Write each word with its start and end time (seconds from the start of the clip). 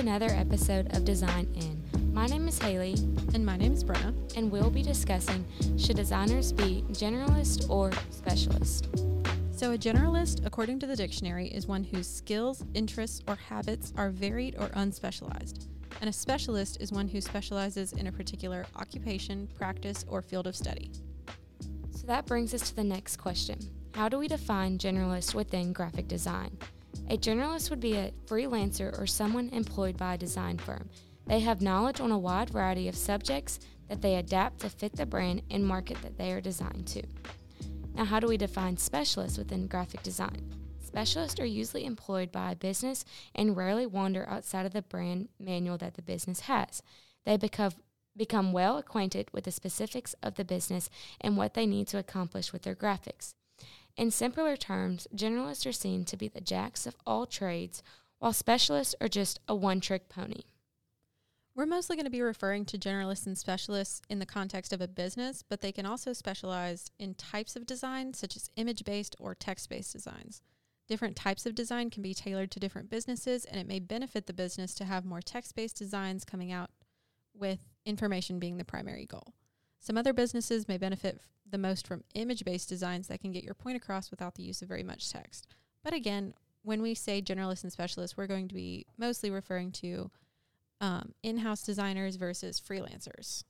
another 0.00 0.30
episode 0.30 0.96
of 0.96 1.04
Design 1.04 1.46
In. 1.56 2.14
My 2.14 2.24
name 2.24 2.48
is 2.48 2.58
Hayley, 2.58 2.94
And 3.34 3.44
my 3.44 3.58
name 3.58 3.74
is 3.74 3.84
Brenna. 3.84 4.14
and 4.34 4.50
we'll 4.50 4.70
be 4.70 4.82
discussing 4.82 5.44
should 5.76 5.96
designers 5.96 6.52
be 6.52 6.82
generalist 6.92 7.68
or 7.68 7.92
specialist? 8.08 8.88
So, 9.50 9.72
a 9.72 9.76
generalist, 9.76 10.46
according 10.46 10.78
to 10.78 10.86
the 10.86 10.96
dictionary, 10.96 11.48
is 11.48 11.66
one 11.66 11.84
whose 11.84 12.08
skills, 12.08 12.64
interests, 12.72 13.22
or 13.28 13.34
habits 13.34 13.92
are 13.94 14.08
varied 14.08 14.56
or 14.58 14.68
unspecialized. 14.68 15.66
And 16.00 16.08
a 16.08 16.14
specialist 16.14 16.80
is 16.80 16.92
one 16.92 17.06
who 17.06 17.20
specializes 17.20 17.92
in 17.92 18.06
a 18.06 18.12
particular 18.12 18.64
occupation, 18.76 19.50
practice, 19.54 20.06
or 20.08 20.22
field 20.22 20.46
of 20.46 20.56
study. 20.56 20.90
So 21.90 22.06
that 22.06 22.24
brings 22.24 22.54
us 22.54 22.70
to 22.70 22.76
the 22.76 22.84
next 22.84 23.18
question 23.18 23.58
How 23.94 24.08
do 24.08 24.18
we 24.18 24.28
define 24.28 24.78
generalist 24.78 25.34
within 25.34 25.74
graphic 25.74 26.08
design? 26.08 26.56
A 27.10 27.18
generalist 27.18 27.70
would 27.70 27.80
be 27.80 27.94
a 27.94 28.12
freelancer 28.26 28.96
or 28.96 29.04
someone 29.04 29.48
employed 29.48 29.96
by 29.96 30.14
a 30.14 30.18
design 30.18 30.58
firm. 30.58 30.88
They 31.26 31.40
have 31.40 31.60
knowledge 31.60 32.00
on 32.00 32.12
a 32.12 32.18
wide 32.18 32.50
variety 32.50 32.86
of 32.86 32.94
subjects 32.94 33.58
that 33.88 34.00
they 34.00 34.14
adapt 34.14 34.60
to 34.60 34.70
fit 34.70 34.94
the 34.94 35.06
brand 35.06 35.42
and 35.50 35.66
market 35.66 36.00
that 36.02 36.16
they 36.16 36.30
are 36.30 36.40
designed 36.40 36.86
to. 36.86 37.02
Now, 37.96 38.04
how 38.04 38.20
do 38.20 38.28
we 38.28 38.36
define 38.36 38.76
specialists 38.76 39.38
within 39.38 39.66
graphic 39.66 40.04
design? 40.04 40.54
Specialists 40.78 41.40
are 41.40 41.44
usually 41.44 41.84
employed 41.84 42.30
by 42.30 42.52
a 42.52 42.56
business 42.56 43.04
and 43.34 43.56
rarely 43.56 43.86
wander 43.86 44.28
outside 44.28 44.64
of 44.64 44.72
the 44.72 44.80
brand 44.80 45.30
manual 45.40 45.78
that 45.78 45.94
the 45.94 46.02
business 46.02 46.40
has. 46.40 46.80
They 47.26 47.36
become 47.36 47.72
become 48.16 48.52
well 48.52 48.78
acquainted 48.78 49.28
with 49.32 49.44
the 49.44 49.50
specifics 49.50 50.14
of 50.22 50.36
the 50.36 50.44
business 50.44 50.90
and 51.20 51.36
what 51.36 51.54
they 51.54 51.66
need 51.66 51.88
to 51.88 51.98
accomplish 51.98 52.52
with 52.52 52.62
their 52.62 52.74
graphics. 52.76 53.34
In 53.96 54.10
simpler 54.10 54.56
terms, 54.56 55.06
generalists 55.14 55.66
are 55.66 55.72
seen 55.72 56.04
to 56.06 56.16
be 56.16 56.28
the 56.28 56.40
jacks 56.40 56.86
of 56.86 56.96
all 57.06 57.26
trades, 57.26 57.82
while 58.18 58.32
specialists 58.32 58.94
are 59.00 59.08
just 59.08 59.40
a 59.48 59.54
one 59.54 59.80
trick 59.80 60.08
pony. 60.08 60.42
We're 61.54 61.66
mostly 61.66 61.96
going 61.96 62.04
to 62.04 62.10
be 62.10 62.22
referring 62.22 62.64
to 62.66 62.78
generalists 62.78 63.26
and 63.26 63.36
specialists 63.36 64.00
in 64.08 64.18
the 64.18 64.26
context 64.26 64.72
of 64.72 64.80
a 64.80 64.88
business, 64.88 65.42
but 65.46 65.60
they 65.60 65.72
can 65.72 65.84
also 65.84 66.12
specialize 66.12 66.90
in 66.98 67.14
types 67.14 67.56
of 67.56 67.66
design, 67.66 68.14
such 68.14 68.36
as 68.36 68.50
image 68.56 68.84
based 68.84 69.16
or 69.18 69.34
text 69.34 69.68
based 69.68 69.92
designs. 69.92 70.42
Different 70.88 71.16
types 71.16 71.46
of 71.46 71.54
design 71.54 71.90
can 71.90 72.02
be 72.02 72.14
tailored 72.14 72.50
to 72.52 72.60
different 72.60 72.88
businesses, 72.90 73.44
and 73.44 73.60
it 73.60 73.66
may 73.66 73.78
benefit 73.78 74.26
the 74.26 74.32
business 74.32 74.74
to 74.74 74.84
have 74.84 75.04
more 75.04 75.20
text 75.20 75.54
based 75.54 75.76
designs 75.76 76.24
coming 76.24 76.52
out 76.52 76.70
with 77.34 77.60
information 77.84 78.38
being 78.38 78.56
the 78.56 78.64
primary 78.64 79.06
goal. 79.06 79.34
Some 79.80 79.96
other 79.96 80.12
businesses 80.12 80.68
may 80.68 80.78
benefit 80.78 81.20
the 81.50 81.58
most 81.58 81.86
from 81.86 82.04
image 82.14 82.44
based 82.44 82.68
designs 82.68 83.08
that 83.08 83.20
can 83.20 83.32
get 83.32 83.44
your 83.44 83.54
point 83.54 83.76
across 83.76 84.10
without 84.10 84.34
the 84.34 84.42
use 84.42 84.62
of 84.62 84.68
very 84.68 84.82
much 84.82 85.10
text. 85.10 85.46
But 85.82 85.94
again, 85.94 86.34
when 86.62 86.82
we 86.82 86.94
say 86.94 87.22
generalists 87.22 87.62
and 87.62 87.72
specialists, 87.72 88.16
we're 88.16 88.26
going 88.26 88.48
to 88.48 88.54
be 88.54 88.86
mostly 88.98 89.30
referring 89.30 89.72
to 89.72 90.10
um, 90.80 91.14
in-house 91.22 91.62
designers 91.62 92.16
versus 92.16 92.60
freelancers. 92.60 93.44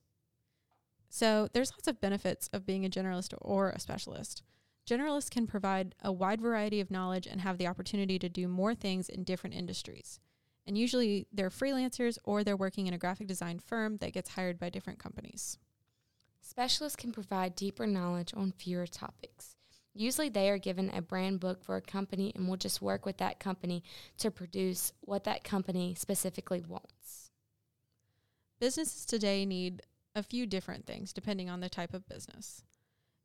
So 1.08 1.48
there's 1.52 1.72
lots 1.72 1.88
of 1.88 2.00
benefits 2.00 2.48
of 2.52 2.66
being 2.66 2.84
a 2.84 2.90
generalist 2.90 3.34
or 3.40 3.70
a 3.70 3.80
specialist. 3.80 4.42
Generalists 4.88 5.30
can 5.30 5.46
provide 5.46 5.94
a 6.02 6.12
wide 6.12 6.40
variety 6.40 6.80
of 6.80 6.90
knowledge 6.90 7.26
and 7.26 7.40
have 7.40 7.58
the 7.58 7.66
opportunity 7.66 8.18
to 8.18 8.28
do 8.28 8.48
more 8.48 8.74
things 8.74 9.08
in 9.08 9.24
different 9.24 9.56
industries. 9.56 10.20
And 10.66 10.78
usually 10.78 11.26
they're 11.32 11.50
freelancers 11.50 12.18
or 12.24 12.44
they're 12.44 12.56
working 12.56 12.86
in 12.86 12.94
a 12.94 12.98
graphic 12.98 13.26
design 13.26 13.58
firm 13.58 13.96
that 13.98 14.12
gets 14.12 14.30
hired 14.30 14.58
by 14.58 14.70
different 14.70 14.98
companies. 14.98 15.58
Specialists 16.50 16.96
can 16.96 17.12
provide 17.12 17.54
deeper 17.54 17.86
knowledge 17.86 18.34
on 18.36 18.50
fewer 18.50 18.84
topics. 18.84 19.54
Usually, 19.94 20.28
they 20.28 20.50
are 20.50 20.58
given 20.58 20.90
a 20.90 21.00
brand 21.00 21.38
book 21.38 21.62
for 21.62 21.76
a 21.76 21.80
company 21.80 22.32
and 22.34 22.48
will 22.48 22.56
just 22.56 22.82
work 22.82 23.06
with 23.06 23.18
that 23.18 23.38
company 23.38 23.84
to 24.18 24.32
produce 24.32 24.92
what 25.00 25.22
that 25.22 25.44
company 25.44 25.94
specifically 25.94 26.64
wants. 26.66 27.30
Businesses 28.58 29.06
today 29.06 29.46
need 29.46 29.82
a 30.16 30.24
few 30.24 30.44
different 30.44 30.86
things 30.86 31.12
depending 31.12 31.48
on 31.48 31.60
the 31.60 31.68
type 31.68 31.94
of 31.94 32.08
business. 32.08 32.64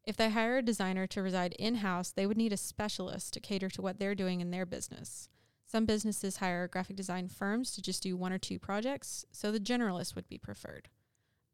If 0.03 0.15
they 0.15 0.29
hire 0.29 0.57
a 0.57 0.61
designer 0.61 1.07
to 1.07 1.23
reside 1.23 1.53
in 1.53 1.77
house, 1.77 2.11
they 2.11 2.27
would 2.27 2.37
need 2.37 2.53
a 2.53 2.57
specialist 2.57 3.33
to 3.33 3.39
cater 3.39 3.69
to 3.71 3.81
what 3.81 3.97
they're 3.97 4.13
doing 4.13 4.39
in 4.39 4.51
their 4.51 4.67
business. 4.67 5.29
Some 5.65 5.87
businesses 5.87 6.37
hire 6.37 6.67
graphic 6.67 6.95
design 6.95 7.29
firms 7.29 7.71
to 7.71 7.81
just 7.81 8.03
do 8.03 8.15
one 8.15 8.31
or 8.31 8.37
two 8.37 8.59
projects, 8.59 9.25
so 9.31 9.51
the 9.51 9.59
generalist 9.59 10.13
would 10.13 10.29
be 10.29 10.37
preferred. 10.37 10.89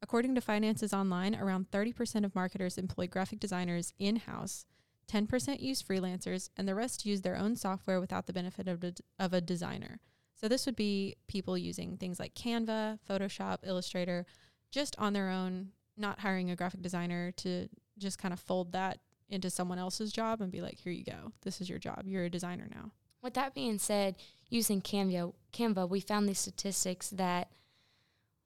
According 0.02 0.34
to 0.34 0.40
Finances 0.40 0.92
Online, 0.92 1.36
around 1.36 1.70
30% 1.70 2.24
of 2.24 2.34
marketers 2.34 2.76
employ 2.76 3.06
graphic 3.06 3.38
designers 3.38 3.92
in 4.00 4.16
house, 4.16 4.66
10% 5.10 5.60
use 5.60 5.82
freelancers, 5.82 6.50
and 6.56 6.66
the 6.66 6.74
rest 6.74 7.06
use 7.06 7.22
their 7.22 7.36
own 7.36 7.54
software 7.54 8.00
without 8.00 8.26
the 8.26 8.32
benefit 8.32 8.66
of 8.66 8.82
a, 8.82 8.94
of 9.18 9.32
a 9.32 9.40
designer. 9.40 10.00
So 10.34 10.48
this 10.48 10.66
would 10.66 10.74
be 10.74 11.14
people 11.28 11.56
using 11.56 11.96
things 11.96 12.18
like 12.18 12.34
Canva, 12.34 12.98
Photoshop, 13.08 13.58
Illustrator, 13.62 14.26
just 14.72 14.96
on 14.98 15.12
their 15.12 15.30
own, 15.30 15.68
not 15.96 16.18
hiring 16.18 16.50
a 16.50 16.56
graphic 16.56 16.82
designer 16.82 17.30
to 17.36 17.68
just 17.96 18.18
kind 18.18 18.34
of 18.34 18.40
fold 18.40 18.72
that 18.72 18.98
into 19.28 19.50
someone 19.50 19.78
else's 19.78 20.12
job 20.12 20.40
and 20.40 20.50
be 20.50 20.60
like, 20.60 20.78
here 20.78 20.92
you 20.92 21.04
go. 21.04 21.32
This 21.42 21.60
is 21.60 21.68
your 21.68 21.78
job. 21.78 22.02
You're 22.06 22.24
a 22.24 22.30
designer 22.30 22.68
now. 22.74 22.90
With 23.22 23.34
that 23.34 23.54
being 23.54 23.78
said, 23.78 24.16
using 24.48 24.82
Canva, 24.82 25.32
Canva, 25.52 25.88
we 25.88 26.00
found 26.00 26.28
these 26.28 26.40
statistics 26.40 27.10
that 27.10 27.52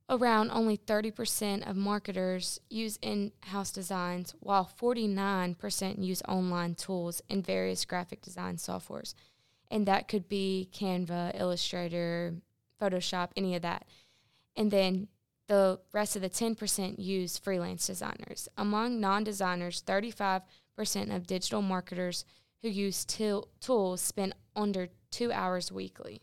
around 0.08 0.50
only 0.50 0.76
30% 0.76 1.68
of 1.68 1.76
marketers 1.76 2.60
use 2.70 2.98
in-house 3.02 3.72
designs, 3.72 4.34
while 4.40 4.70
49% 4.80 6.04
use 6.04 6.22
online 6.28 6.74
tools 6.74 7.22
and 7.28 7.44
various 7.44 7.84
graphic 7.84 8.22
design 8.22 8.56
softwares. 8.56 9.14
And 9.70 9.86
that 9.86 10.06
could 10.06 10.28
be 10.28 10.68
Canva, 10.72 11.38
Illustrator, 11.38 12.34
Photoshop, 12.80 13.30
any 13.36 13.56
of 13.56 13.62
that. 13.62 13.86
And 14.54 14.70
then 14.70 15.08
the 15.48 15.80
rest 15.92 16.14
of 16.16 16.22
the 16.22 16.30
10% 16.30 16.98
use 16.98 17.38
freelance 17.38 17.86
designers. 17.86 18.48
Among 18.56 19.00
non-designers, 19.00 19.82
35% 19.82 20.42
of 21.14 21.26
digital 21.26 21.62
marketers 21.62 22.24
who 22.62 22.68
use 22.68 23.04
til- 23.04 23.48
tools 23.60 24.00
spend 24.00 24.34
under 24.54 24.88
2 25.10 25.32
hours 25.32 25.72
weekly. 25.72 26.20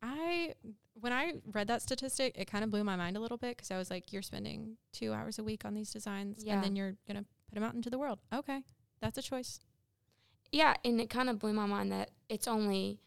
I 0.00 0.54
when 1.02 1.12
I 1.12 1.32
read 1.52 1.66
that 1.66 1.82
statistic, 1.82 2.38
it 2.38 2.46
kind 2.46 2.62
of 2.62 2.70
blew 2.70 2.84
my 2.84 2.94
mind 2.94 3.16
a 3.16 3.20
little 3.20 3.36
bit 3.36 3.56
because 3.56 3.72
I 3.72 3.76
was 3.76 3.90
like, 3.90 4.12
you're 4.12 4.22
spending 4.22 4.76
two 4.92 5.12
hours 5.12 5.36
a 5.36 5.42
week 5.42 5.64
on 5.64 5.74
these 5.74 5.90
designs, 5.92 6.44
Yeah. 6.44 6.54
and 6.54 6.62
then 6.64 6.76
you're 6.76 6.94
gonna 7.08 7.24
put 7.48 7.54
them 7.56 7.64
out 7.64 7.74
into 7.74 7.90
the 7.90 7.98
world. 7.98 8.20
Okay, 8.32 8.62
that's 9.00 9.18
a 9.18 9.22
choice. 9.22 9.58
Yeah, 10.52 10.74
and 10.84 11.00
it 11.00 11.10
kind 11.10 11.28
of 11.28 11.40
blew 11.40 11.52
my 11.52 11.66
mind 11.66 11.90
that 11.90 12.10
it's 12.28 12.46
only 12.46 13.00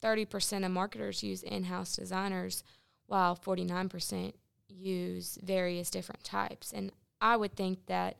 30% 0.00 0.64
of 0.64 0.70
marketers 0.70 1.24
use 1.24 1.42
in 1.42 1.64
house 1.64 1.96
designers, 1.96 2.62
while 3.06 3.34
49% 3.34 4.34
use 4.68 5.36
various 5.42 5.90
different 5.90 6.22
types. 6.22 6.72
And 6.72 6.92
I 7.20 7.36
would 7.36 7.56
think 7.56 7.86
that 7.86 8.16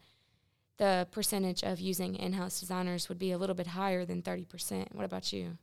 the 0.78 1.06
percentage 1.12 1.62
of 1.62 1.78
using 1.78 2.16
in 2.16 2.32
house 2.32 2.58
designers 2.58 3.08
would 3.08 3.18
be 3.20 3.30
a 3.30 3.38
little 3.38 3.54
bit 3.54 3.68
higher 3.68 4.04
than 4.04 4.22
30%. 4.22 4.92
What 4.92 5.04
about 5.04 5.32
you? 5.32 5.58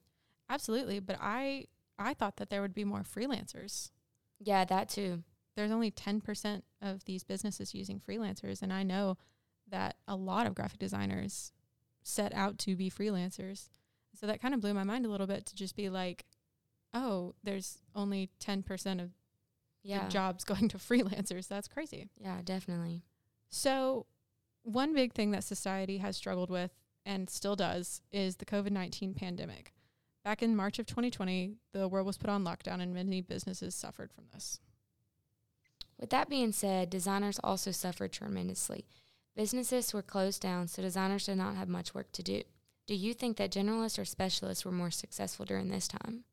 Absolutely, 0.48 1.00
but 1.00 1.18
I 1.20 1.68
I 2.02 2.14
thought 2.14 2.38
that 2.38 2.50
there 2.50 2.62
would 2.62 2.74
be 2.74 2.84
more 2.86 3.04
freelancers. 3.04 3.92
Yeah, 4.40 4.66
that 4.66 4.90
too. 4.90 5.24
There's 5.56 5.72
only 5.72 5.92
10% 5.92 6.62
of 6.82 7.04
these 7.06 7.24
businesses 7.24 7.74
using 7.76 8.00
freelancers, 8.00 8.62
and 8.62 8.72
I 8.72 8.84
know 8.84 9.18
that 9.70 9.98
a 10.08 10.16
lot 10.16 10.48
of 10.48 10.56
graphic 10.56 10.80
designers 10.80 11.52
set 12.04 12.34
out 12.34 12.58
to 12.60 12.76
be 12.76 12.90
freelancers. 12.90 13.70
So 14.20 14.28
that 14.28 14.42
kind 14.42 14.54
of 14.54 14.60
blew 14.62 14.74
my 14.74 14.84
mind 14.84 15.06
a 15.06 15.10
little 15.10 15.28
bit 15.28 15.46
to 15.48 15.56
just 15.56 15.76
be 15.76 15.90
like, 15.90 16.26
oh, 16.94 17.36
there's 17.44 17.80
only 17.96 18.30
10% 18.40 19.02
of 19.02 19.12
Yeah. 19.84 20.08
jobs 20.10 20.44
going 20.46 20.68
to 20.70 20.78
freelancers. 20.78 21.48
That's 21.48 21.68
crazy. 21.68 22.10
Yeah, 22.18 22.42
definitely. 22.44 23.04
So, 23.50 24.06
one 24.64 24.94
big 24.94 25.14
thing 25.14 25.32
that 25.32 25.44
society 25.44 25.98
has 25.98 26.16
struggled 26.16 26.50
with 26.50 26.72
and 27.06 27.30
still 27.30 27.56
does 27.56 28.02
is 28.12 28.36
the 28.38 28.46
COVID 28.46 28.72
19 28.72 29.14
pandemic. 29.14 29.74
Back 30.24 30.44
in 30.44 30.56
March 30.56 30.78
of 30.78 30.86
2020, 30.86 31.56
the 31.74 31.88
world 31.88 32.06
was 32.06 32.18
put 32.18 32.30
on 32.30 32.46
lockdown 32.46 32.80
and 32.80 32.94
many 32.94 33.22
businesses 33.22 33.74
suffered 33.74 34.14
from 34.14 34.26
this. 34.34 34.60
With 36.00 36.12
that 36.12 36.30
being 36.30 36.52
said, 36.52 36.90
designers 36.90 37.40
also 37.44 37.72
suffered 37.72 38.12
tremendously. 38.12 38.86
Businesses 39.36 39.94
were 39.94 40.02
closed 40.02 40.42
down, 40.42 40.68
so 40.68 40.82
designers 40.82 41.26
did 41.26 41.38
not 41.38 41.56
have 41.56 41.70
much 41.70 41.94
work 41.94 42.12
to 42.12 42.24
do. 42.24 42.44
Do 42.86 42.96
you 42.96 43.14
think 43.14 43.38
that 43.38 43.52
generalists 43.52 43.98
or 43.98 44.06
specialists 44.06 44.66
were 44.66 44.72
more 44.72 44.92
successful 44.92 45.46
during 45.46 45.70
this 45.70 45.88
time? 45.88 46.26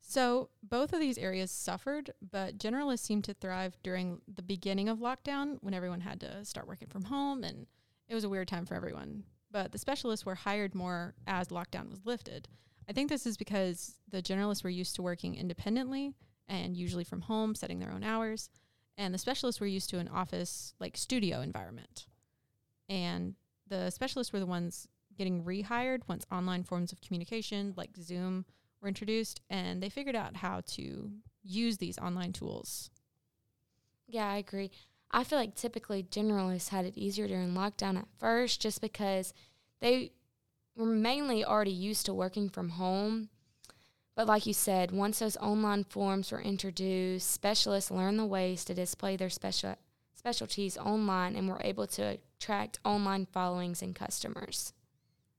So, 0.00 0.50
both 0.62 0.92
of 0.92 1.00
these 1.00 1.16
areas 1.16 1.50
suffered, 1.50 2.12
but 2.20 2.58
generalists 2.58 3.00
seemed 3.00 3.24
to 3.24 3.34
thrive 3.34 3.76
during 3.82 4.20
the 4.32 4.42
beginning 4.42 4.88
of 4.88 4.98
lockdown 4.98 5.58
when 5.60 5.74
everyone 5.74 6.00
had 6.00 6.20
to 6.20 6.44
start 6.44 6.68
working 6.68 6.88
from 6.88 7.04
home 7.04 7.44
and 7.44 7.66
it 8.08 8.14
was 8.14 8.24
a 8.24 8.28
weird 8.28 8.48
time 8.48 8.66
for 8.66 8.74
everyone. 8.74 9.24
But 9.50 9.72
the 9.72 9.78
specialists 9.78 10.26
were 10.26 10.34
hired 10.34 10.74
more 10.74 11.14
as 11.26 11.48
lockdown 11.48 11.88
was 11.88 12.04
lifted. 12.04 12.48
I 12.88 12.92
think 12.92 13.08
this 13.08 13.26
is 13.26 13.36
because 13.36 13.96
the 14.08 14.22
generalists 14.22 14.64
were 14.64 14.70
used 14.70 14.96
to 14.96 15.02
working 15.02 15.34
independently 15.34 16.14
and 16.48 16.76
usually 16.76 17.04
from 17.04 17.22
home, 17.22 17.54
setting 17.54 17.78
their 17.78 17.92
own 17.92 18.02
hours, 18.02 18.50
and 18.98 19.14
the 19.14 19.18
specialists 19.18 19.60
were 19.60 19.66
used 19.66 19.90
to 19.90 19.98
an 19.98 20.08
office 20.08 20.74
like 20.80 20.96
studio 20.96 21.40
environment. 21.40 22.06
And 22.88 23.34
the 23.68 23.90
specialists 23.90 24.32
were 24.32 24.40
the 24.40 24.46
ones 24.46 24.86
getting 25.16 25.44
rehired 25.44 26.00
once 26.08 26.26
online 26.30 26.64
forms 26.64 26.92
of 26.92 27.00
communication 27.00 27.74
like 27.76 27.90
Zoom 28.00 28.44
were 28.80 28.88
introduced 28.88 29.40
and 29.48 29.82
they 29.82 29.88
figured 29.88 30.16
out 30.16 30.36
how 30.36 30.62
to 30.66 31.10
use 31.42 31.78
these 31.78 31.98
online 31.98 32.32
tools. 32.32 32.90
Yeah, 34.06 34.28
I 34.28 34.36
agree. 34.36 34.70
I 35.10 35.24
feel 35.24 35.38
like 35.38 35.54
typically 35.54 36.02
generalists 36.02 36.68
had 36.68 36.84
it 36.84 36.96
easier 36.96 37.28
during 37.28 37.52
lockdown 37.52 37.98
at 37.98 38.08
first 38.18 38.60
just 38.60 38.80
because 38.80 39.32
they 39.80 40.12
were 40.76 40.86
mainly 40.86 41.44
already 41.44 41.70
used 41.72 42.06
to 42.06 42.14
working 42.14 42.48
from 42.48 42.70
home. 42.70 43.28
But 44.14 44.26
like 44.26 44.46
you 44.46 44.52
said, 44.52 44.90
once 44.90 45.18
those 45.18 45.36
online 45.38 45.84
forms 45.84 46.30
were 46.30 46.40
introduced, 46.40 47.30
specialists 47.30 47.90
learned 47.90 48.18
the 48.18 48.26
ways 48.26 48.64
to 48.66 48.74
display 48.74 49.16
their 49.16 49.30
special 49.30 49.76
specialties 50.14 50.76
online 50.76 51.34
and 51.34 51.48
were 51.48 51.60
able 51.64 51.86
to 51.86 52.18
attract 52.38 52.78
online 52.84 53.26
followings 53.26 53.82
and 53.82 53.94
customers. 53.94 54.72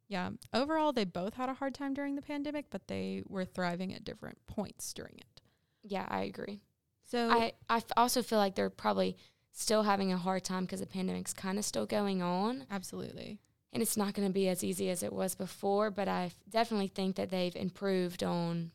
Yeah. 0.10 0.32
Overall, 0.54 0.92
they 0.92 1.06
both 1.06 1.36
had 1.36 1.50
a 1.50 1.54
hard 1.54 1.74
time 1.74 1.94
during 1.94 2.16
the 2.16 2.22
pandemic, 2.22 2.66
but 2.70 2.88
they 2.88 3.24
were 3.28 3.46
thriving 3.46 3.94
at 3.94 4.04
different 4.04 4.38
points 4.48 4.94
during 4.94 5.16
it. 5.18 5.42
Yeah, 5.84 6.06
I 6.10 6.24
agree. 6.24 6.62
So 7.10 7.30
I, 7.30 7.54
I 7.70 7.78
f- 7.78 7.86
also 7.96 8.22
feel 8.22 8.40
like 8.40 8.56
they're 8.56 8.70
probably 8.70 9.18
still 9.52 9.84
having 9.84 10.12
a 10.12 10.18
hard 10.18 10.44
time 10.44 10.66
because 10.66 10.80
the 10.82 10.86
pandemic's 10.86 11.34
kind 11.34 11.58
of 11.58 11.66
still 11.66 11.86
going 11.86 12.22
on. 12.22 12.66
absolutely. 12.70 13.40
And 13.74 13.82
it's 13.82 13.98
not 13.98 14.14
going 14.14 14.28
to 14.28 14.34
be 14.34 14.48
as 14.48 14.64
easy 14.64 14.90
as 14.90 15.02
it 15.04 15.12
was 15.12 15.34
before, 15.36 15.90
but 15.92 16.08
I 16.08 16.32
definitely 16.50 16.88
think 16.88 17.16
that 17.16 17.32
they've 17.32 17.56
improved 17.56 18.24
on 18.24 18.72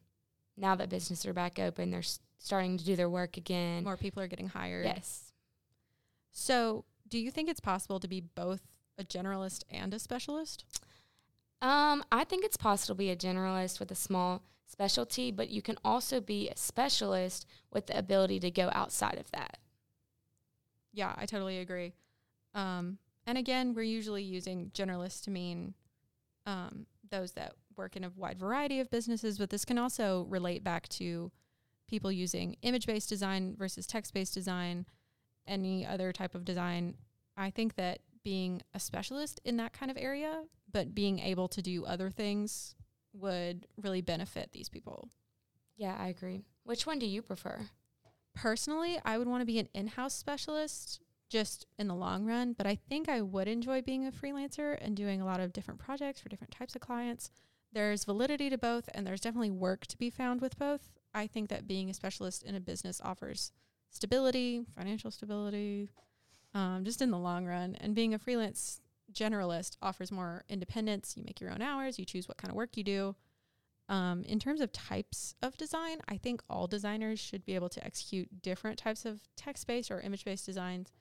now 0.56 0.74
that 0.74 0.88
businesses 0.90 1.24
are 1.24 1.32
back 1.32 1.58
open. 1.60 1.90
They're 1.90 2.00
s- 2.00 2.18
starting 2.38 2.76
to 2.78 2.84
do 2.84 2.96
their 2.96 3.08
work 3.08 3.36
again. 3.36 3.84
More 3.84 3.96
people 3.96 4.20
are 4.22 4.26
getting 4.26 4.48
hired. 4.48 4.84
Yes. 4.86 5.32
So, 6.32 6.84
do 7.08 7.18
you 7.18 7.30
think 7.30 7.48
it's 7.48 7.60
possible 7.60 8.00
to 8.00 8.08
be 8.08 8.20
both 8.20 8.60
a 8.98 9.04
generalist 9.04 9.62
and 9.70 9.94
a 9.94 10.00
specialist? 10.00 10.64
Um, 11.62 12.04
I 12.12 12.24
think 12.24 12.44
it's 12.44 12.56
possible 12.56 12.94
to 12.94 12.98
be 12.98 13.10
a 13.10 13.16
generalist 13.16 13.78
with 13.80 13.90
a 13.90 13.96
small 13.96 14.42
specialty, 14.66 15.30
but 15.30 15.48
you 15.48 15.62
can 15.62 15.76
also 15.84 16.20
be 16.20 16.48
a 16.48 16.56
specialist 16.56 17.46
with 17.72 17.86
the 17.86 17.96
ability 17.96 18.40
to 18.40 18.50
go 18.50 18.68
outside 18.72 19.18
of 19.18 19.30
that. 19.30 19.58
Yeah, 20.92 21.14
I 21.16 21.26
totally 21.26 21.58
agree. 21.58 21.94
Um, 22.54 22.98
and 23.28 23.36
again, 23.36 23.74
we're 23.74 23.82
usually 23.82 24.22
using 24.22 24.70
generalists 24.72 25.22
to 25.24 25.30
mean 25.30 25.74
um, 26.46 26.86
those 27.10 27.32
that 27.32 27.52
work 27.76 27.94
in 27.94 28.02
a 28.02 28.10
wide 28.16 28.38
variety 28.38 28.80
of 28.80 28.90
businesses, 28.90 29.36
but 29.36 29.50
this 29.50 29.66
can 29.66 29.76
also 29.76 30.26
relate 30.30 30.64
back 30.64 30.88
to 30.88 31.30
people 31.90 32.10
using 32.10 32.56
image 32.62 32.86
based 32.86 33.10
design 33.10 33.54
versus 33.54 33.86
text 33.86 34.14
based 34.14 34.32
design, 34.32 34.86
any 35.46 35.84
other 35.84 36.10
type 36.10 36.34
of 36.34 36.46
design. 36.46 36.94
I 37.36 37.50
think 37.50 37.74
that 37.74 37.98
being 38.24 38.62
a 38.72 38.80
specialist 38.80 39.42
in 39.44 39.58
that 39.58 39.74
kind 39.74 39.90
of 39.90 39.98
area, 39.98 40.44
but 40.72 40.94
being 40.94 41.18
able 41.18 41.48
to 41.48 41.60
do 41.60 41.84
other 41.84 42.08
things 42.08 42.76
would 43.12 43.66
really 43.76 44.00
benefit 44.00 44.52
these 44.52 44.70
people. 44.70 45.10
Yeah, 45.76 45.96
I 45.98 46.08
agree. 46.08 46.44
Which 46.64 46.86
one 46.86 46.98
do 46.98 47.04
you 47.04 47.20
prefer? 47.20 47.60
Personally, 48.34 48.98
I 49.04 49.18
would 49.18 49.28
want 49.28 49.42
to 49.42 49.46
be 49.46 49.58
an 49.58 49.68
in 49.74 49.88
house 49.88 50.14
specialist 50.14 51.00
just 51.28 51.66
in 51.78 51.88
the 51.88 51.94
long 51.94 52.24
run, 52.24 52.52
but 52.52 52.66
I 52.66 52.74
think 52.74 53.08
I 53.08 53.20
would 53.20 53.48
enjoy 53.48 53.82
being 53.82 54.06
a 54.06 54.12
freelancer 54.12 54.78
and 54.80 54.96
doing 54.96 55.20
a 55.20 55.26
lot 55.26 55.40
of 55.40 55.52
different 55.52 55.80
projects 55.80 56.20
for 56.20 56.28
different 56.28 56.52
types 56.52 56.74
of 56.74 56.80
clients. 56.80 57.30
There's 57.72 58.04
validity 58.04 58.48
to 58.50 58.58
both, 58.58 58.88
and 58.94 59.06
there's 59.06 59.20
definitely 59.20 59.50
work 59.50 59.86
to 59.86 59.98
be 59.98 60.10
found 60.10 60.40
with 60.40 60.58
both. 60.58 60.90
I 61.14 61.26
think 61.26 61.50
that 61.50 61.68
being 61.68 61.90
a 61.90 61.94
specialist 61.94 62.42
in 62.42 62.54
a 62.54 62.60
business 62.60 63.00
offers 63.04 63.52
stability, 63.90 64.64
financial 64.76 65.10
stability, 65.10 65.88
um, 66.54 66.84
just 66.84 67.02
in 67.02 67.10
the 67.10 67.18
long 67.18 67.46
run. 67.46 67.76
And 67.80 67.94
being 67.94 68.14
a 68.14 68.18
freelance 68.18 68.80
generalist 69.12 69.76
offers 69.82 70.12
more 70.12 70.44
independence. 70.48 71.14
You 71.16 71.24
make 71.24 71.40
your 71.40 71.50
own 71.50 71.62
hours, 71.62 71.98
you 71.98 72.04
choose 72.04 72.28
what 72.28 72.38
kind 72.38 72.50
of 72.50 72.56
work 72.56 72.76
you 72.76 72.84
do. 72.84 73.16
Um, 73.88 74.22
in 74.24 74.38
terms 74.38 74.60
of 74.60 74.70
types 74.70 75.34
of 75.42 75.56
design, 75.56 76.00
I 76.06 76.18
think 76.18 76.42
all 76.50 76.66
designers 76.66 77.18
should 77.18 77.44
be 77.46 77.54
able 77.54 77.70
to 77.70 77.84
execute 77.84 78.42
different 78.42 78.78
types 78.78 79.06
of 79.06 79.22
text 79.34 79.66
based 79.66 79.90
or 79.90 80.00
image 80.00 80.24
based 80.24 80.44
designs. 80.44 80.92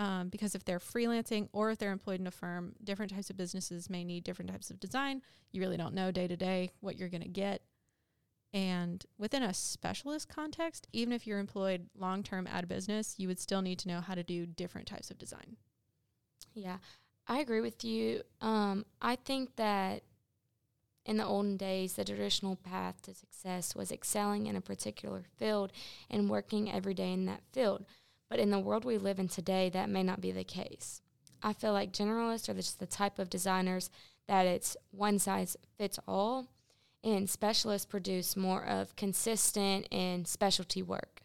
Um, 0.00 0.28
because 0.30 0.54
if 0.54 0.64
they're 0.64 0.78
freelancing 0.78 1.50
or 1.52 1.70
if 1.70 1.76
they're 1.76 1.92
employed 1.92 2.20
in 2.20 2.26
a 2.26 2.30
firm, 2.30 2.72
different 2.82 3.12
types 3.12 3.28
of 3.28 3.36
businesses 3.36 3.90
may 3.90 4.02
need 4.02 4.24
different 4.24 4.50
types 4.50 4.70
of 4.70 4.80
design. 4.80 5.20
You 5.52 5.60
really 5.60 5.76
don't 5.76 5.92
know 5.92 6.10
day 6.10 6.26
to 6.26 6.38
day 6.38 6.70
what 6.80 6.96
you're 6.96 7.10
going 7.10 7.22
to 7.22 7.28
get. 7.28 7.60
And 8.54 9.04
within 9.18 9.42
a 9.42 9.52
specialist 9.52 10.26
context, 10.30 10.86
even 10.94 11.12
if 11.12 11.26
you're 11.26 11.38
employed 11.38 11.90
long 11.94 12.22
term 12.22 12.46
at 12.46 12.64
a 12.64 12.66
business, 12.66 13.16
you 13.18 13.28
would 13.28 13.38
still 13.38 13.60
need 13.60 13.78
to 13.80 13.88
know 13.88 14.00
how 14.00 14.14
to 14.14 14.22
do 14.22 14.46
different 14.46 14.88
types 14.88 15.10
of 15.10 15.18
design. 15.18 15.58
Yeah, 16.54 16.78
I 17.28 17.40
agree 17.40 17.60
with 17.60 17.84
you. 17.84 18.22
Um, 18.40 18.86
I 19.02 19.16
think 19.16 19.54
that 19.56 20.02
in 21.04 21.18
the 21.18 21.26
olden 21.26 21.58
days, 21.58 21.92
the 21.92 22.04
traditional 22.04 22.56
path 22.56 23.02
to 23.02 23.12
success 23.12 23.76
was 23.76 23.92
excelling 23.92 24.46
in 24.46 24.56
a 24.56 24.62
particular 24.62 25.24
field 25.36 25.72
and 26.08 26.30
working 26.30 26.72
every 26.72 26.94
day 26.94 27.12
in 27.12 27.26
that 27.26 27.42
field. 27.52 27.84
But 28.30 28.38
in 28.38 28.50
the 28.50 28.60
world 28.60 28.84
we 28.84 28.96
live 28.96 29.18
in 29.18 29.28
today, 29.28 29.68
that 29.70 29.90
may 29.90 30.04
not 30.04 30.20
be 30.20 30.30
the 30.30 30.44
case. 30.44 31.02
I 31.42 31.52
feel 31.52 31.72
like 31.72 31.92
generalists 31.92 32.48
are 32.48 32.54
just 32.54 32.78
the 32.78 32.86
type 32.86 33.18
of 33.18 33.28
designers 33.28 33.90
that 34.28 34.46
it's 34.46 34.76
one 34.92 35.18
size 35.18 35.56
fits 35.76 35.98
all, 36.06 36.46
and 37.02 37.28
specialists 37.28 37.86
produce 37.86 38.36
more 38.36 38.64
of 38.64 38.94
consistent 38.94 39.88
and 39.90 40.28
specialty 40.28 40.82
work. 40.82 41.22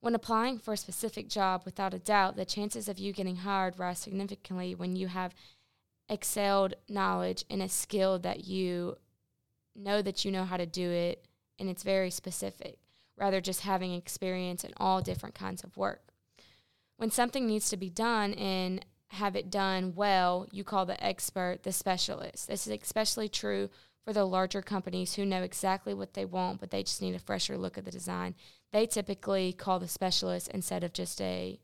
When 0.00 0.14
applying 0.14 0.58
for 0.58 0.72
a 0.72 0.78
specific 0.78 1.28
job, 1.28 1.62
without 1.64 1.92
a 1.92 1.98
doubt, 1.98 2.36
the 2.36 2.44
chances 2.44 2.88
of 2.88 2.98
you 2.98 3.12
getting 3.12 3.36
hired 3.36 3.78
rise 3.78 3.98
significantly 3.98 4.74
when 4.74 4.96
you 4.96 5.08
have 5.08 5.34
excelled 6.08 6.74
knowledge 6.88 7.44
in 7.50 7.60
a 7.60 7.68
skill 7.68 8.18
that 8.20 8.44
you 8.44 8.96
know 9.76 10.02
that 10.02 10.24
you 10.24 10.30
know 10.30 10.44
how 10.44 10.56
to 10.56 10.66
do 10.66 10.90
it 10.90 11.26
and 11.58 11.68
it's 11.68 11.82
very 11.82 12.10
specific, 12.10 12.78
rather 13.16 13.40
just 13.40 13.60
having 13.60 13.92
experience 13.92 14.64
in 14.64 14.72
all 14.78 15.00
different 15.02 15.34
kinds 15.34 15.62
of 15.62 15.76
work. 15.76 16.11
When 17.02 17.10
something 17.10 17.48
needs 17.48 17.68
to 17.70 17.76
be 17.76 17.90
done 17.90 18.32
and 18.34 18.86
have 19.08 19.34
it 19.34 19.50
done 19.50 19.96
well, 19.96 20.46
you 20.52 20.62
call 20.62 20.86
the 20.86 21.04
expert 21.04 21.64
the 21.64 21.72
specialist. 21.72 22.46
This 22.46 22.68
is 22.68 22.78
especially 22.80 23.28
true 23.28 23.70
for 24.04 24.12
the 24.12 24.24
larger 24.24 24.62
companies 24.62 25.14
who 25.14 25.26
know 25.26 25.42
exactly 25.42 25.94
what 25.94 26.14
they 26.14 26.24
want, 26.24 26.60
but 26.60 26.70
they 26.70 26.84
just 26.84 27.02
need 27.02 27.16
a 27.16 27.18
fresher 27.18 27.58
look 27.58 27.76
at 27.76 27.84
the 27.84 27.90
design. 27.90 28.36
They 28.70 28.86
typically 28.86 29.52
call 29.52 29.80
the 29.80 29.88
specialist 29.88 30.46
instead 30.54 30.84
of 30.84 30.92
just 30.92 31.20
a 31.20 31.58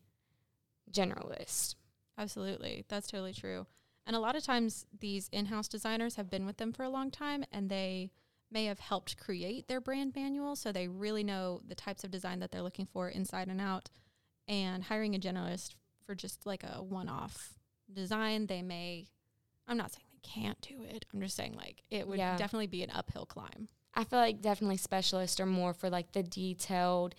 generalist. 0.90 1.76
Absolutely. 2.18 2.84
That's 2.88 3.06
totally 3.06 3.32
true. 3.32 3.68
And 4.08 4.16
a 4.16 4.20
lot 4.20 4.34
of 4.34 4.42
times 4.42 4.86
these 4.98 5.28
in-house 5.30 5.68
designers 5.68 6.16
have 6.16 6.28
been 6.28 6.46
with 6.46 6.56
them 6.56 6.72
for 6.72 6.82
a 6.82 6.90
long 6.90 7.12
time 7.12 7.44
and 7.52 7.70
they 7.70 8.10
may 8.50 8.64
have 8.64 8.80
helped 8.80 9.16
create 9.16 9.68
their 9.68 9.80
brand 9.80 10.16
manual 10.16 10.56
so 10.56 10.72
they 10.72 10.88
really 10.88 11.22
know 11.22 11.60
the 11.64 11.76
types 11.76 12.02
of 12.02 12.10
design 12.10 12.40
that 12.40 12.50
they're 12.50 12.60
looking 12.60 12.88
for 12.92 13.08
inside 13.08 13.46
and 13.46 13.60
out. 13.60 13.88
And 14.48 14.82
hiring 14.84 15.14
a 15.14 15.18
generalist 15.18 15.74
for 16.06 16.14
just 16.14 16.46
like 16.46 16.64
a 16.64 16.82
one-off 16.82 17.54
design, 17.92 18.46
they 18.46 18.62
may 18.62 19.06
I'm 19.66 19.76
not 19.76 19.92
saying 19.92 20.06
they 20.10 20.20
can't 20.26 20.58
do 20.62 20.82
it. 20.82 21.04
I'm 21.12 21.20
just 21.20 21.36
saying 21.36 21.54
like 21.54 21.82
it 21.90 22.08
would 22.08 22.18
Yeah. 22.18 22.36
definitely 22.38 22.66
be 22.68 22.82
an 22.82 22.90
uphill 22.90 23.26
climb. 23.26 23.68
I 23.94 24.04
feel 24.04 24.18
like 24.18 24.40
definitely 24.40 24.78
specialists 24.78 25.38
are 25.40 25.46
more 25.46 25.74
for 25.74 25.90
like 25.90 26.12
the 26.12 26.22
detailed, 26.22 27.14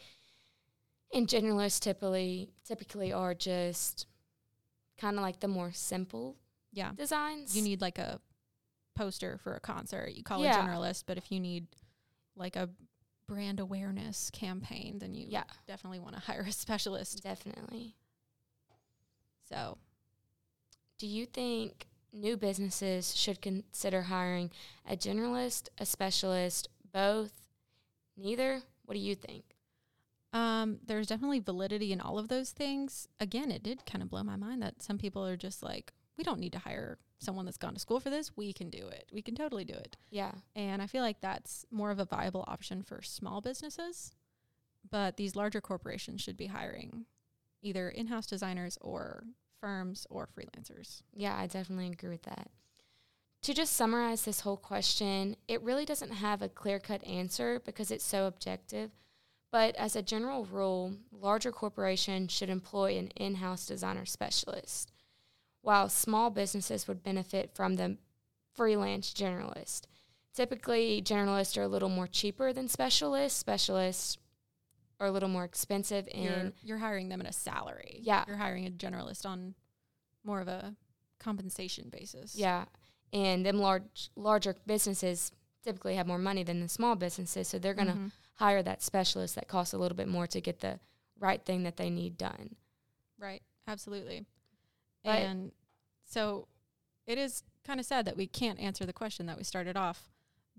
and 1.14 1.28
generalists 1.28 1.80
typically 1.80 2.50
typically 2.66 3.14
are 3.14 3.36
just 3.36 4.08
kind 4.98 5.18
of 5.18 5.22
like 5.22 5.40
the 5.42 5.48
more 5.48 5.72
simple 5.72 6.38
Yeah. 6.72 6.94
designs. 6.94 7.56
You 7.56 7.62
need 7.62 7.82
like 7.82 8.00
a 8.00 8.20
poster 8.96 9.38
for 9.38 9.54
a 9.54 9.60
concert. 9.60 10.14
You 10.16 10.24
call 10.24 10.44
Yeah. 10.44 10.60
a 10.60 10.68
generalist, 10.68 11.04
but 11.06 11.18
if 11.18 11.32
you 11.32 11.40
need 11.40 11.68
like 12.36 12.56
a 12.56 12.70
brand 13.30 13.60
awareness 13.60 14.30
campaign, 14.32 14.98
then 15.00 15.14
you 15.14 15.26
yeah, 15.30 15.44
definitely 15.68 16.00
want 16.00 16.16
to 16.16 16.22
hire 16.22 16.46
a 16.48 16.52
specialist. 16.52 17.22
definitely. 17.24 17.96
So, 19.48 19.78
Do 20.98 21.08
you 21.08 21.26
think 21.26 21.88
new 22.12 22.36
businesses 22.38 23.16
should 23.16 23.42
consider 23.42 24.02
hiring 24.04 24.52
a 24.90 24.96
generalist, 24.96 25.70
a 25.78 25.86
specialist, 25.86 26.68
both, 26.92 27.32
neither? 28.18 28.62
What 28.86 28.96
do 28.96 29.00
you 29.00 29.16
think? 29.16 29.44
um, 30.32 30.78
there's 30.86 31.08
definitely 31.08 31.40
validity 31.40 31.92
in 31.92 32.00
all 32.00 32.20
of 32.20 32.28
those 32.28 32.52
things. 32.52 33.08
Again, 33.20 33.50
it 33.50 33.64
did 33.64 33.84
kind 33.88 34.04
of 34.04 34.12
blow 34.12 34.22
my 34.22 34.36
mind 34.36 34.62
that 34.62 34.80
some 34.80 35.00
people 35.00 35.26
are 35.26 35.36
just 35.36 35.64
like, 35.64 35.92
we 36.18 36.24
don't 36.24 36.40
need 36.40 36.52
to 36.54 36.60
hire 36.60 37.00
someone 37.20 37.46
that's 37.46 37.58
gone 37.58 37.74
to 37.74 37.80
school 37.80 38.00
for 38.00 38.10
this. 38.10 38.36
We 38.36 38.54
can 38.54 38.70
do 38.70 38.88
it. 38.88 39.10
We 39.12 39.22
can 39.22 39.36
totally 39.36 39.66
do 39.66 39.74
it. 39.74 39.98
Yeah, 40.10 40.32
And 40.56 40.82
I 40.82 40.88
feel 40.88 41.04
like 41.04 41.22
that's 41.22 41.66
more 41.70 41.92
of 41.92 42.00
a 42.00 42.06
viable 42.06 42.46
option 42.48 42.82
for 42.82 43.02
small 43.02 43.42
businesses. 43.42 44.14
But 44.90 45.18
these 45.18 45.36
larger 45.36 45.62
corporations 45.62 46.22
should 46.22 46.38
be 46.38 46.48
hiring 46.48 47.06
either 47.62 47.90
in 47.90 48.08
house 48.08 48.26
designers 48.26 48.78
or 48.82 49.24
firms 49.60 50.08
or 50.10 50.28
freelancers. 50.28 51.02
Yeah, 51.14 51.36
I 51.38 51.48
definitely 51.48 51.88
agree 51.88 52.10
with 52.10 52.24
that. 52.24 52.50
To 53.44 53.54
just 53.54 53.74
summarize 53.74 54.24
this 54.24 54.42
whole 54.42 54.58
question, 54.58 55.36
it 55.48 55.62
really 55.62 55.86
doesn't 55.86 56.12
have 56.12 56.42
a 56.42 56.50
clear 56.50 56.80
cut 56.80 57.06
answer 57.06 57.62
because 57.66 57.92
it's 57.92 58.06
so 58.06 58.26
objective. 58.26 58.92
But 59.52 59.76
as 59.76 59.96
a 59.96 60.02
general 60.02 60.46
rule, 60.46 60.94
larger 61.12 61.52
corporations 61.52 62.32
should 62.32 62.50
employ 62.50 62.98
an 62.98 63.08
in 63.16 63.36
house 63.36 63.66
designer 63.66 64.06
specialist, 64.06 64.92
while 65.70 65.88
small 65.88 66.32
businesses 66.32 66.88
would 66.88 67.04
benefit 67.04 67.52
from 67.54 67.76
the 67.76 67.96
freelance 68.56 69.14
generalist. 69.14 69.82
typically 70.34 71.00
generalists 71.00 71.56
are 71.58 71.62
a 71.62 71.68
little 71.68 71.90
more 71.90 72.08
cheaper 72.08 72.52
than 72.52 72.68
specialists. 72.68 73.38
Specialists 73.38 74.18
are 75.00 75.06
a 75.08 75.12
little 75.12 75.30
more 75.30 75.44
expensive 75.44 76.08
and 76.12 76.24
you're, 76.24 76.52
you're 76.64 76.78
hiring 76.80 77.10
them 77.10 77.22
at 77.22 77.30
a 77.30 77.34
salary. 77.34 78.00
Yeah. 78.02 78.24
You're 78.28 78.38
hiring 78.38 78.66
a 78.66 78.72
generalist 78.72 79.28
on 79.28 79.54
more 80.24 80.42
of 80.42 80.48
a 80.48 80.76
compensation 81.20 81.90
basis. 81.90 82.36
yeah, 82.36 82.66
and 83.14 83.46
them 83.46 83.60
large 83.60 84.10
larger 84.16 84.56
businesses 84.66 85.32
typically 85.64 85.96
have 85.96 86.08
more 86.08 86.18
money 86.18 86.42
than 86.44 86.62
the 86.62 86.70
small 86.70 86.96
businesses, 86.96 87.48
so 87.48 87.60
they're 87.60 87.74
going 87.76 87.88
to 87.88 87.94
Mhm. 87.94 88.12
hire 88.36 88.64
that 88.64 88.82
specialist 88.82 89.36
that 89.36 89.48
costs 89.48 89.74
a 89.74 89.78
little 89.78 89.96
bit 89.98 90.08
more 90.08 90.26
to 90.28 90.42
get 90.42 90.62
the 90.62 90.80
right 91.20 91.44
thing 91.46 91.62
that 91.64 91.78
they 91.78 91.90
need 91.92 92.18
done. 92.18 92.56
Right. 93.20 93.44
Absolutely. 93.68 94.26
But- 95.04 95.20
and 95.20 95.52
so 96.10 96.48
it 97.06 97.18
is 97.18 97.44
kind 97.64 97.80
of 97.80 97.86
sad 97.86 98.06
that 98.06 98.18
we 98.18 98.28
can't 98.28 98.60
answer 98.60 98.86
the 98.86 98.94
question 98.94 99.26
that 99.28 99.38
we 99.38 99.44
started 99.44 99.78
off. 99.78 100.10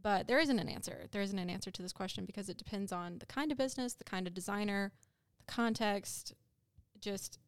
But 0.03 0.29
there 0.29 0.39
isn't 0.39 0.59
an 0.59 0.69
answer. 0.69 1.07
There 1.11 1.21
isn't 1.21 1.39
an 1.39 1.51
answer 1.51 1.71
to 1.71 1.83
this 1.83 1.93
question 1.93 2.25
because 2.25 2.49
it 2.49 2.57
depends 2.57 2.91
on 2.91 3.19
the 3.19 3.27
kind 3.27 3.53
of 3.53 3.59
business, 3.59 3.93
the 3.93 4.05
kind 4.05 4.27
of 4.27 4.33
designer, 4.33 4.93
the 5.39 5.53
context. 5.53 6.33
Just, 7.01 7.39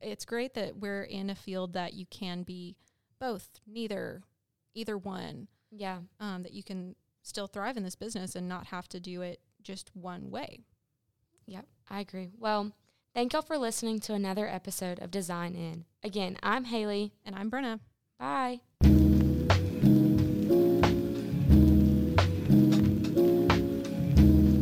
it's 0.00 0.24
great 0.24 0.54
that 0.54 0.76
we're 0.76 1.02
in 1.02 1.28
a 1.28 1.34
field 1.34 1.72
that 1.72 1.94
you 1.94 2.06
can 2.06 2.44
be 2.44 2.76
both, 3.18 3.48
neither, 3.66 4.22
either 4.74 4.96
one, 4.96 5.48
Yeah. 5.72 6.00
um, 6.20 6.44
that 6.44 6.52
you 6.52 6.62
can 6.62 6.94
still 7.22 7.48
thrive 7.48 7.76
in 7.76 7.82
this 7.82 7.96
business 7.96 8.36
and 8.36 8.48
not 8.48 8.66
have 8.68 8.88
to 8.90 9.00
do 9.00 9.22
it 9.22 9.40
just 9.62 9.90
one 9.96 10.30
way. 10.30 10.60
Yep, 11.46 11.66
I 11.90 12.00
agree. 12.00 12.30
Well, 12.38 12.72
thank 13.14 13.32
y'all 13.32 13.42
for 13.42 13.58
listening 13.58 14.00
to 14.00 14.14
another 14.14 14.48
episode 14.48 15.00
of 15.00 15.10
Design 15.10 15.54
In. 15.54 15.84
Again, 16.02 16.36
I'm 16.42 16.64
Hayley. 16.64 17.12
And 17.24 17.34
I'm 17.34 17.50
Brenna. 17.50 17.80
Bye. 18.18 18.60